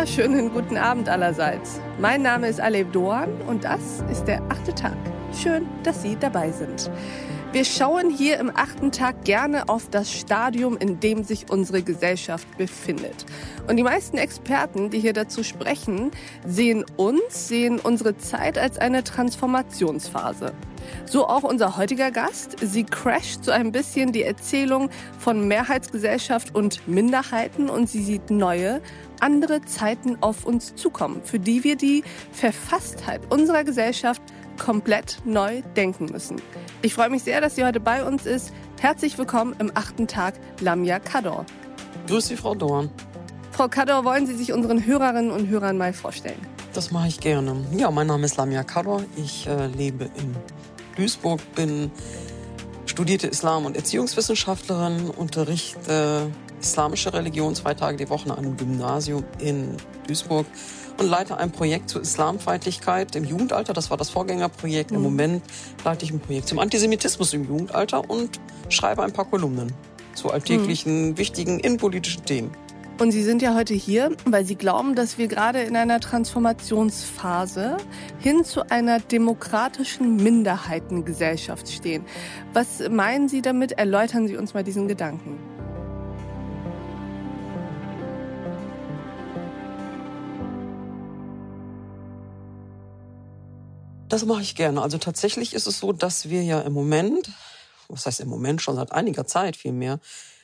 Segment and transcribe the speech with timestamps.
[0.00, 1.78] wunderschönen guten Abend allerseits.
[1.98, 4.96] Mein Name ist Aleb Doan und das ist der achte Tag.
[5.34, 6.90] Schön, dass Sie dabei sind.
[7.52, 12.46] Wir schauen hier im achten Tag gerne auf das Stadium, in dem sich unsere Gesellschaft
[12.56, 13.26] befindet.
[13.66, 16.12] Und die meisten Experten, die hier dazu sprechen,
[16.46, 20.52] sehen uns, sehen unsere Zeit als eine Transformationsphase.
[21.06, 22.56] So auch unser heutiger Gast.
[22.60, 28.80] Sie crasht so ein bisschen die Erzählung von Mehrheitsgesellschaft und Minderheiten und sie sieht neue,
[29.18, 34.22] andere Zeiten auf uns zukommen, für die wir die Verfasstheit unserer Gesellschaft
[34.60, 36.40] komplett neu denken müssen.
[36.82, 38.52] Ich freue mich sehr, dass sie heute bei uns ist.
[38.78, 41.46] Herzlich willkommen im achten Tag Lamia Kador.
[42.06, 42.90] Grüß Sie, Frau Dorn.
[43.50, 46.38] Frau Kador, wollen Sie sich unseren Hörerinnen und Hörern mal vorstellen?
[46.74, 47.56] Das mache ich gerne.
[47.72, 49.02] Ja, mein Name ist Lamia Kador.
[49.16, 50.36] Ich äh, lebe in
[50.96, 51.90] Duisburg, bin
[52.86, 56.30] studierte Islam- und Erziehungswissenschaftlerin, unterrichte
[56.60, 60.46] islamische Religion zwei Tage die Woche an einem Gymnasium in Duisburg
[61.00, 63.72] und leite ein Projekt zur Islamfeindlichkeit im Jugendalter.
[63.72, 64.90] Das war das Vorgängerprojekt.
[64.90, 64.96] Mhm.
[64.98, 65.42] Im Moment
[65.84, 69.72] leite ich ein Projekt zum Antisemitismus im Jugendalter und schreibe ein paar Kolumnen
[70.14, 71.18] zu alltäglichen, mhm.
[71.18, 72.50] wichtigen innenpolitischen Themen.
[72.98, 77.78] Und Sie sind ja heute hier, weil Sie glauben, dass wir gerade in einer Transformationsphase
[78.18, 82.04] hin zu einer demokratischen Minderheitengesellschaft stehen.
[82.52, 83.72] Was meinen Sie damit?
[83.72, 85.38] Erläutern Sie uns mal diesen Gedanken.
[94.10, 94.82] Das mache ich gerne.
[94.82, 97.30] Also tatsächlich ist es so, dass wir ja im Moment,
[97.88, 100.00] was heißt im Moment schon seit einiger Zeit vielmehr,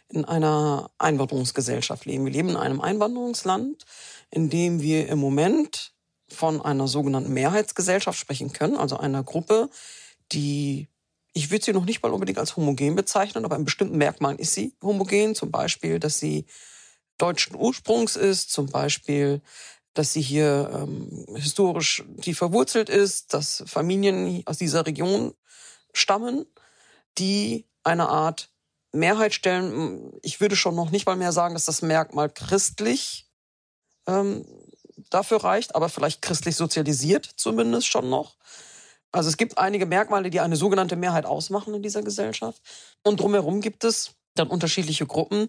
[0.08, 2.26] in einer Einwanderungsgesellschaft leben.
[2.26, 3.84] Wir leben in einem Einwanderungsland,
[4.30, 5.92] in dem wir im Moment
[6.28, 9.68] von einer sogenannten Mehrheitsgesellschaft sprechen können, also einer Gruppe,
[10.30, 10.86] die,
[11.32, 14.54] ich würde sie noch nicht mal unbedingt als homogen bezeichnen, aber in bestimmten Merkmalen ist
[14.54, 16.46] sie homogen, zum Beispiel, dass sie
[17.18, 19.40] deutschen Ursprungs ist, zum Beispiel,
[19.96, 25.34] dass sie hier ähm, historisch tief verwurzelt ist, dass Familien aus dieser Region
[25.94, 26.44] stammen,
[27.16, 28.50] die eine Art
[28.92, 30.12] Mehrheit stellen.
[30.22, 33.26] Ich würde schon noch nicht mal mehr sagen, dass das Merkmal christlich
[34.06, 34.44] ähm,
[35.08, 38.36] dafür reicht, aber vielleicht christlich sozialisiert zumindest schon noch.
[39.12, 42.60] Also es gibt einige Merkmale, die eine sogenannte Mehrheit ausmachen in dieser Gesellschaft.
[43.02, 45.48] Und drumherum gibt es dann unterschiedliche Gruppen,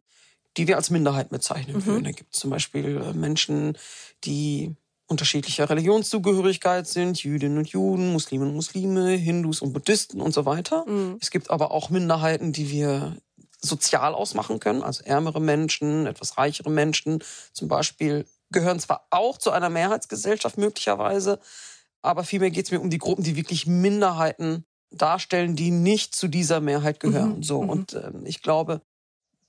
[0.57, 1.85] die wir als Minderheit bezeichnen mhm.
[1.85, 2.03] würden.
[2.03, 3.78] Da gibt es zum Beispiel äh, Menschen,
[4.23, 4.75] die
[5.07, 10.85] unterschiedlicher Religionszugehörigkeit sind, Jüdinnen und Juden, Musliminnen und Muslime, Hindus und Buddhisten und so weiter.
[10.85, 11.18] Mhm.
[11.22, 13.18] Es gibt aber auch Minderheiten, die wir
[13.62, 19.51] sozial ausmachen können, also ärmere Menschen, etwas reichere Menschen zum Beispiel gehören zwar auch zu
[19.51, 21.39] einer Mehrheitsgesellschaft möglicherweise,
[22.01, 26.28] aber vielmehr geht es mir um die Gruppen, die wirklich Minderheiten darstellen, die nicht zu
[26.28, 27.38] dieser Mehrheit gehören.
[27.38, 27.44] Mhm.
[27.44, 27.69] So mhm.
[27.69, 28.81] und äh, ich glaube,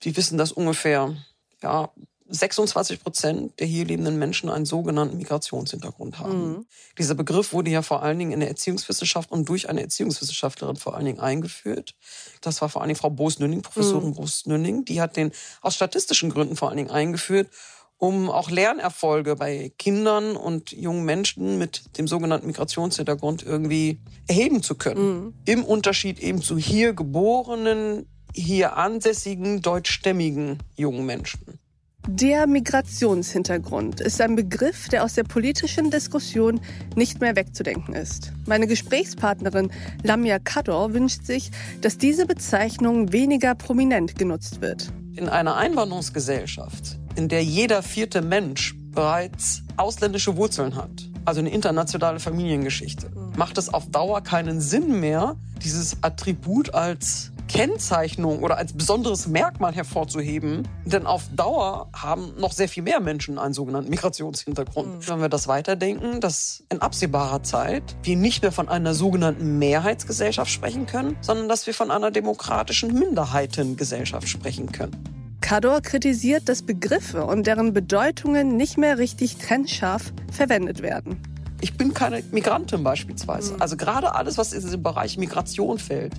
[0.01, 1.15] wir wissen, dass ungefähr
[1.61, 1.91] ja
[2.29, 6.49] 26 Prozent der hier lebenden Menschen einen sogenannten Migrationshintergrund haben.
[6.49, 6.65] Mhm.
[6.97, 10.95] Dieser Begriff wurde ja vor allen Dingen in der Erziehungswissenschaft und durch eine Erziehungswissenschaftlerin vor
[10.95, 11.95] allen Dingen eingeführt.
[12.41, 14.13] Das war vor allen Dingen Frau Boos-Nünning, Professorin mhm.
[14.13, 14.85] Boos-Nünning.
[14.85, 17.49] Die hat den aus statistischen Gründen vor allen Dingen eingeführt,
[17.97, 24.75] um auch Lernerfolge bei Kindern und jungen Menschen mit dem sogenannten Migrationshintergrund irgendwie erheben zu
[24.75, 25.23] können.
[25.25, 25.33] Mhm.
[25.45, 31.59] Im Unterschied eben zu hier geborenen hier ansässigen deutschstämmigen jungen Menschen.
[32.07, 36.59] Der Migrationshintergrund ist ein Begriff, der aus der politischen Diskussion
[36.95, 38.31] nicht mehr wegzudenken ist.
[38.47, 39.69] Meine Gesprächspartnerin
[40.01, 41.51] Lamia Kador wünscht sich,
[41.81, 44.91] dass diese Bezeichnung weniger prominent genutzt wird.
[45.15, 52.19] In einer Einwanderungsgesellschaft, in der jeder vierte Mensch bereits ausländische Wurzeln hat, also eine internationale
[52.19, 59.27] Familiengeschichte, macht es auf Dauer keinen Sinn mehr, dieses Attribut als Kennzeichnung oder als besonderes
[59.27, 60.67] Merkmal hervorzuheben.
[60.85, 64.99] Denn auf Dauer haben noch sehr viel mehr Menschen einen sogenannten Migrationshintergrund.
[64.99, 65.07] Mhm.
[65.07, 70.51] Wenn wir das weiterdenken, dass in absehbarer Zeit wir nicht mehr von einer sogenannten Mehrheitsgesellschaft
[70.51, 74.95] sprechen können, sondern dass wir von einer demokratischen Minderheitengesellschaft sprechen können.
[75.41, 81.19] Kador kritisiert, dass Begriffe und deren Bedeutungen nicht mehr richtig trennscharf verwendet werden.
[81.61, 83.55] Ich bin keine Migrantin beispielsweise.
[83.55, 83.61] Mhm.
[83.61, 86.13] Also gerade alles, was in den Bereich Migration fällt,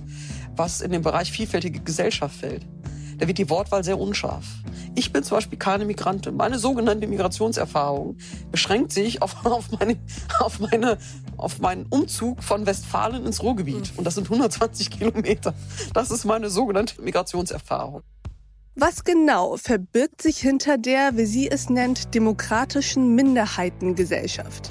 [0.55, 2.65] was in den Bereich vielfältige Gesellschaft fällt,
[3.17, 4.45] da wird die Wortwahl sehr unscharf.
[4.95, 6.35] Ich bin zum Beispiel keine Migrantin.
[6.35, 8.17] Meine sogenannte Migrationserfahrung
[8.51, 9.97] beschränkt sich auf, auf, meine,
[10.39, 10.97] auf, meine,
[11.37, 13.93] auf meinen Umzug von Westfalen ins Ruhrgebiet.
[13.93, 13.99] Mhm.
[13.99, 15.53] Und das sind 120 Kilometer.
[15.93, 18.03] Das ist meine sogenannte Migrationserfahrung.
[18.75, 24.69] Was genau verbirgt sich hinter der, wie sie es nennt, demokratischen Minderheitengesellschaft?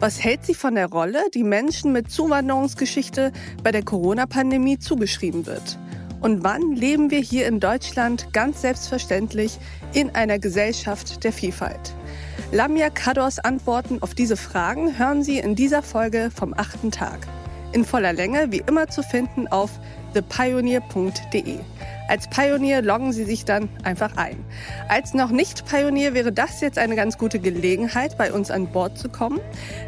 [0.00, 3.30] Was hält sie von der Rolle, die Menschen mit Zuwanderungsgeschichte
[3.62, 5.78] bei der Corona-Pandemie zugeschrieben wird?
[6.22, 9.58] Und wann leben wir hier in Deutschland ganz selbstverständlich
[9.92, 11.92] in einer Gesellschaft der Vielfalt?
[12.52, 17.18] Lamia Kadors Antworten auf diese Fragen hören Sie in dieser Folge vom achten Tag.
[17.72, 19.78] In voller Länge, wie immer zu finden auf
[20.14, 21.58] thepioneer.de.
[22.12, 24.36] Als Pionier loggen Sie sich dann einfach ein.
[24.86, 28.98] Als noch nicht Pionier wäre das jetzt eine ganz gute Gelegenheit, bei uns an Bord
[28.98, 29.40] zu kommen.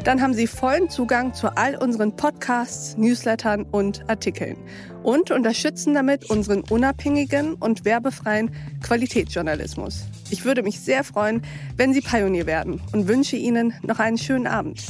[0.05, 4.57] Dann haben Sie vollen Zugang zu all unseren Podcasts, Newslettern und Artikeln
[5.03, 8.49] und unterstützen damit unseren unabhängigen und werbefreien
[8.81, 10.05] Qualitätsjournalismus.
[10.31, 11.43] Ich würde mich sehr freuen,
[11.77, 14.83] wenn Sie Pionier werden und wünsche Ihnen noch einen schönen Abend.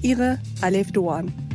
[0.00, 1.47] Ihre Alef Doan.